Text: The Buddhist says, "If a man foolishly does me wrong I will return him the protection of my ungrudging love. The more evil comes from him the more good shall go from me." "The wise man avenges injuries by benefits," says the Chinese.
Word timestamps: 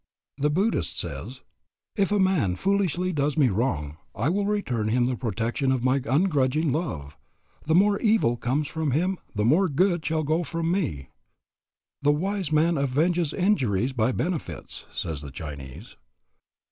The 0.39 0.49
Buddhist 0.49 0.97
says, 0.99 1.41
"If 1.95 2.11
a 2.11 2.17
man 2.17 2.55
foolishly 2.55 3.13
does 3.13 3.37
me 3.37 3.49
wrong 3.49 3.97
I 4.15 4.29
will 4.29 4.47
return 4.47 4.87
him 4.87 5.05
the 5.05 5.15
protection 5.15 5.71
of 5.71 5.83
my 5.85 6.01
ungrudging 6.03 6.71
love. 6.71 7.19
The 7.67 7.75
more 7.75 7.99
evil 7.99 8.35
comes 8.35 8.67
from 8.67 8.93
him 8.93 9.19
the 9.35 9.45
more 9.45 9.69
good 9.69 10.03
shall 10.03 10.23
go 10.23 10.41
from 10.41 10.71
me." 10.71 11.09
"The 12.01 12.13
wise 12.13 12.51
man 12.51 12.79
avenges 12.79 13.31
injuries 13.31 13.93
by 13.93 14.11
benefits," 14.11 14.87
says 14.91 15.21
the 15.21 15.29
Chinese. 15.29 15.97